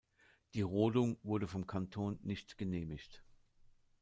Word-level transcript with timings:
Die 0.55 0.61
Rodung 0.63 1.19
wurde 1.21 1.45
vom 1.47 1.67
Kanton 1.67 2.17
nicht 2.23 2.57
genehmigt. 2.57 3.23